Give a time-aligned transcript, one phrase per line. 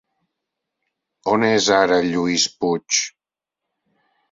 [1.35, 3.01] On és ara Lluís Puig?